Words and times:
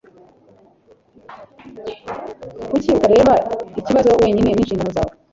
kuki 2.69 2.89
utareba 2.97 3.33
ikibazo 3.79 4.09
wenyine? 4.21 4.49
ninshingano 4.51 4.91
zawe 4.95 5.13